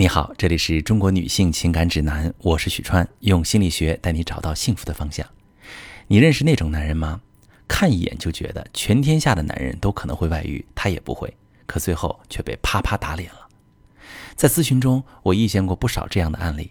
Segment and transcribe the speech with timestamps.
[0.00, 5.26] 你好，这里是中国女性情感指南，我是许川，用心理学带你找到幸福的方向。
[6.06, 7.20] 你认识那种男人吗？
[7.66, 13.48] 看一眼就觉得全天下的男人都可能会外遇，他也不会，可最后却被啪啪打脸了。
[14.36, 16.70] 在咨询中，我遇见过不少这样的案例。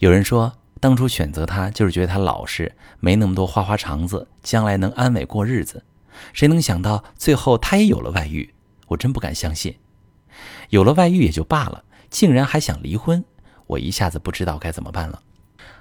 [0.00, 5.82] 有人说，当初选择他就是觉得他老实，没那么多花花肠子，将来能安稳过日子。
[6.34, 8.52] 谁能想到最后他也有了外遇？
[8.88, 9.76] 我真不敢相信。
[10.68, 11.84] 有了外遇也就罢了。
[12.16, 13.22] 竟然还想离婚，
[13.66, 15.20] 我一下子不知道该怎么办了。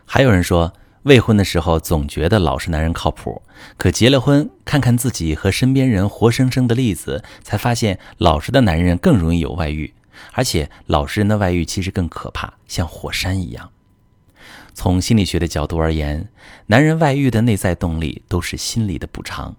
[0.04, 3.42] 还有人说，未婚的时候总觉得老实男人靠谱，
[3.78, 9.94] 可结了婚，看看自己和身边人活生生的例子，才发现老实的男人更容易有外遇，
[10.34, 13.72] 而且老实人的外遇其实更可怕，像火山一样。
[14.74, 16.28] 从心理学的角度而言，
[16.66, 19.56] 男人外遇的内在动力都是心理的补偿，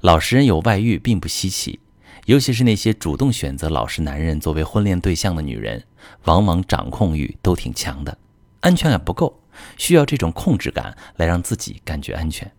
[0.00, 1.80] 老实人有外遇并不稀奇。
[2.26, 5.84] 尤其是那些主动选择老实男人作为婚恋对象的女人，
[6.24, 8.16] 往往掌控欲都挺强的，
[8.60, 9.42] 安全感不够，
[9.76, 12.50] 需要这种控制感来让自己感觉安全。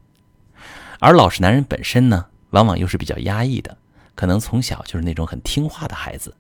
[0.99, 3.77] 而老实男人本身呢，往往又是比较压抑的，
[4.13, 6.35] 可能从小就是那种很听话的孩子，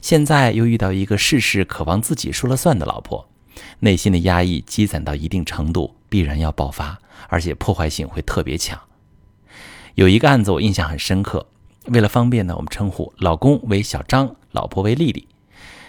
[0.00, 3.28] 现在又遇到一个事事渴望自己说了算的老婆，
[3.80, 8.80] 内心的压抑积攒到一定程度，必然要爆发，而且破坏性会特别强。
[9.96, 11.46] 有一个案子我印象很深刻。
[11.86, 15.28] 为了方便呢，我们称呼老公为小张，老婆为丽丽。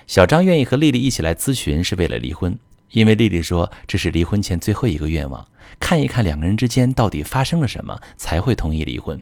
[0.07, 2.59] 小张愿意和丽丽一起来咨询，是为了离婚，
[2.91, 5.47] 因为丽丽说这是离婚前最后一个愿望，
[5.79, 9.21] 看一看两个人之间到底发生了什么，才会同意离婚。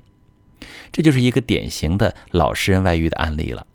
[0.92, 3.68] 这就是一个典型的老实人外遇的案例了。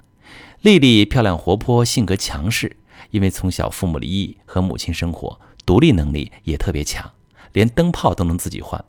[0.63, 2.77] 丽丽漂亮活泼，性格强势，
[3.11, 7.09] 因为从小父母离异和母亲生活，独立能力也特别强，
[7.53, 8.85] 连灯泡都能自己换，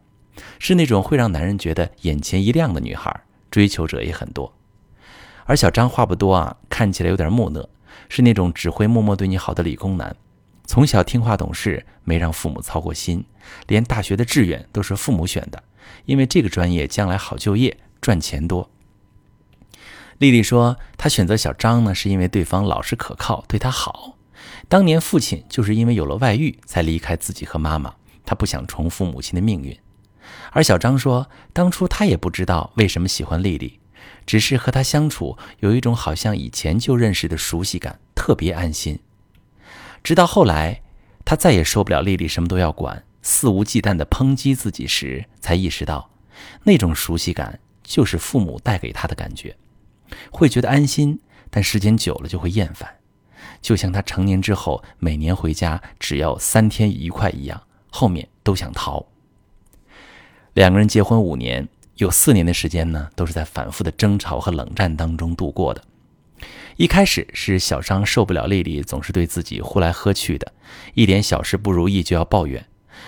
[0.58, 3.24] 是那种会让男人觉得眼前一亮的女孩。
[3.52, 4.54] 追求者也很多，
[5.46, 7.68] 而小张话不多啊，看起来有点木讷，
[8.08, 10.16] 是那种只会默默对你好的理工男。
[10.66, 13.26] 从小听话懂事，没让父母操过心，
[13.68, 15.64] 连大学的志愿都是父母选的，
[16.06, 18.70] 因为这个专业将来好就业，赚钱多。
[20.20, 24.18] 丽丽说，她选择小张呢，是因为对方老实可靠，对她好。
[24.68, 29.76] 当年父亲就是因为有了外遇才离开自己和妈妈，她不想重复母亲的命运。
[30.52, 33.80] 而小张说，当初他也不知道为什么喜欢丽丽，
[34.26, 39.00] 只是和她相处有一种好像以前就认识的熟悉感，特别安心。
[40.04, 40.82] 直到后来，
[41.26, 46.10] 他再也受不了丽丽什么都要管、肆无忌惮地抨击自己时，才意识到，
[46.64, 49.56] 那种熟悉感就是父母带给他的感觉，
[50.32, 51.20] 会觉得安心，
[51.50, 52.90] 但时间久了就会厌烦，
[53.62, 59.06] 就像他成年之后每年回家只要三天一块一样，后面都想逃。
[60.54, 65.84] 两个人结婚五年，有四年的时间呢，都是在反复的争吵和冷战当中度过的。
[66.78, 70.54] 一开始是小张受不了丽丽总是对自己呼来喝去的，
[70.94, 72.66] 一点小事不如意就要抱怨。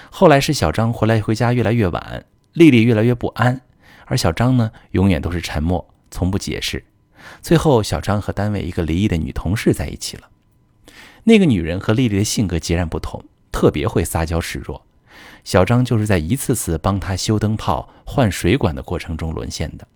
[0.09, 3.61] 后来是小张回来回家越来越晚，丽丽越来越不安，
[4.05, 6.83] 而小张呢，永远都是沉默，从不解释。
[7.41, 10.29] 最后，小张和单位一个离异的女同事在一起了。
[11.23, 14.85] 那个女人和丽丽的性格截然不同，特别会撒娇示弱。
[15.43, 19.87] 小张就是在一次次帮他修灯泡、换水管的过程中沦陷的。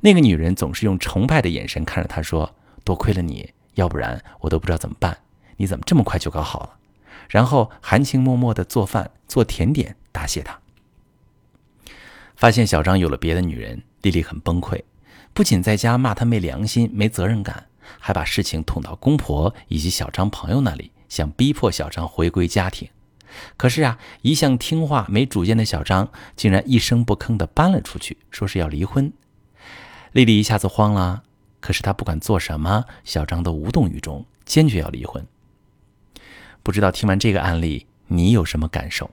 [0.00, 2.54] 那个女人总是用崇拜的眼神看着他，说
[2.84, 5.16] ：“多亏了你，要不然我都不知道怎么办。
[5.56, 6.76] 你怎么这么快就搞好了？”
[7.28, 10.58] 然后含情脉脉地做饭、做甜点答谢他。
[12.34, 14.82] 发现小张有了别的女人，丽丽很崩溃，
[15.32, 17.66] 不仅在家骂他没良心、没责任感，
[17.98, 22.88] 还把事情捅到公婆以及小张朋友那里，想逼迫小张回归家庭。
[23.56, 29.12] 可是啊，一向听话、没主见的小张，竟然一声不吭地搬了出去，说是要离婚。
[30.12, 31.22] 丽丽一下子慌了，
[31.60, 35.26] 可是她不管做什么，小张都无动于衷，坚决要离婚。
[36.62, 39.10] 不知道听完这个案例，你有什么感受？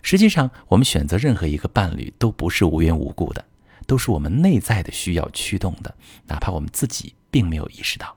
[0.00, 3.44] 实际上，我们选择任何一个伴侣，都不是无缘无故的，
[3.86, 5.94] 都是我们内在的需要驱动的，
[6.26, 8.16] 哪怕我们自己并没有意识到。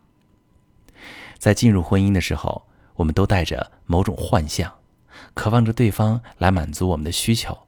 [1.38, 4.72] 在进入婚姻的时候，我们都带着某种幻象。
[5.34, 7.68] 渴望着对方来满足我们的需求，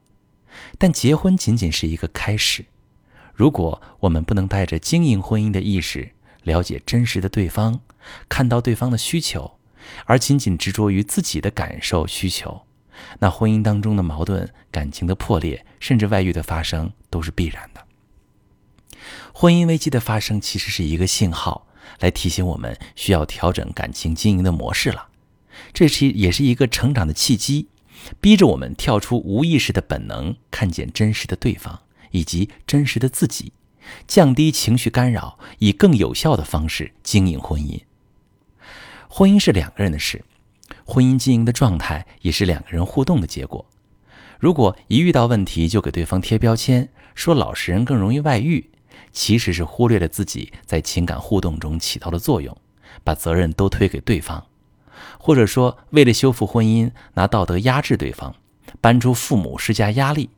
[0.77, 2.65] 但结婚仅仅是一个开始。
[3.33, 6.11] 如果我们不能带着经营婚姻的意识，
[6.43, 7.79] 了解真实的对方，
[8.29, 9.57] 看到对方的需求，
[10.05, 12.65] 而仅仅执着于自己的感受需求，
[13.19, 17.81] 那婚姻当中的矛盾、感情的破裂，甚至外遇的发生，都是必然的。
[19.33, 21.65] 婚姻危机的发生，其实是一个信号，
[21.99, 25.07] 来提醒我们需要调整感情经营的模式了。
[25.73, 27.67] 这是也是一个成长的契机，
[28.19, 33.53] 逼着我们跳出无意识的本能，看见真实的对方以及真实的自己，
[34.07, 37.81] 降低情绪干扰，以更有效的方式经营婚姻。
[39.07, 40.23] 婚姻是两个人的事，
[40.85, 43.65] 婚姻经营的状态也是两个人互动的结果。
[44.39, 48.71] 如果一遇到问题就给对方贴标签，说老实人更容易外遇，
[49.11, 52.57] 其实是忽略了自己在情感互动中起到的作用，
[53.03, 54.45] 把责任都推给对方，
[55.17, 58.35] 或者说为了修复婚姻拿道德压制对方，
[58.81, 60.29] 搬出父母施加压力，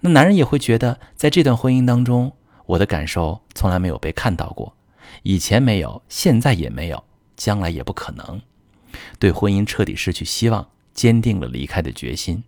[0.00, 2.32] 那男人也会觉得在这段婚姻当中，
[2.66, 4.74] 我的感受从来没有被看到过，
[5.22, 7.02] 以前没有，现在也没有，
[7.36, 8.40] 将来也不可能，
[9.18, 12.42] 对婚姻彻底失去希望，坚定了离开的决心。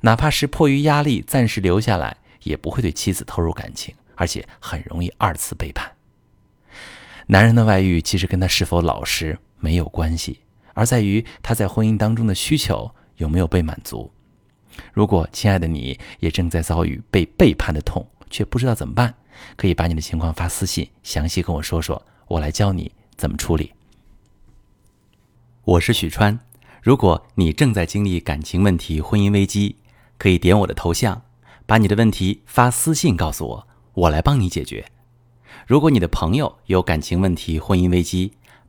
[0.00, 5.92] 哪怕是迫于压力暂时留下来，也不会对妻子投入感情，而且很容易二次背叛。
[7.26, 10.38] 男人的外遇其实跟他是否老实没有关系，
[10.76, 14.12] 而在于他在婚姻当中的需求有没有被满足。
[14.92, 19.14] 如果亲爱的你也正在遭遇被背叛的痛，却不知道怎么办，
[19.56, 23.72] 可以把你的情况发私信，详细跟我说说，我来教你怎么处理。
[25.64, 26.38] 我是许川。
[26.82, 29.76] 如果你正在经历感情问题、婚姻危机，
[30.18, 31.22] 可以点我的头像，
[31.64, 34.84] 把你的问题发私信告诉我，我来帮你解决。
[35.66, 38.34] 如果你的朋友有感情问题、婚姻危机，